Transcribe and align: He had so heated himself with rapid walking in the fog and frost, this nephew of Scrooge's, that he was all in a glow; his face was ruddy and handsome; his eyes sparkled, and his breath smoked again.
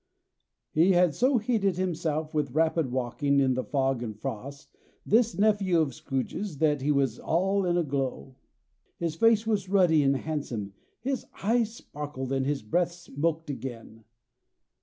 He 0.71 0.93
had 0.93 1.13
so 1.13 1.37
heated 1.37 1.77
himself 1.77 2.33
with 2.33 2.55
rapid 2.55 2.91
walking 2.91 3.39
in 3.39 3.53
the 3.53 3.63
fog 3.63 4.01
and 4.01 4.19
frost, 4.19 4.75
this 5.05 5.37
nephew 5.37 5.79
of 5.79 5.93
Scrooge's, 5.93 6.57
that 6.57 6.81
he 6.81 6.91
was 6.91 7.19
all 7.19 7.67
in 7.67 7.77
a 7.77 7.83
glow; 7.83 8.35
his 8.97 9.13
face 9.13 9.45
was 9.45 9.69
ruddy 9.69 10.01
and 10.01 10.17
handsome; 10.17 10.73
his 11.01 11.27
eyes 11.43 11.75
sparkled, 11.75 12.31
and 12.31 12.47
his 12.47 12.63
breath 12.63 12.93
smoked 12.93 13.51
again. 13.51 14.05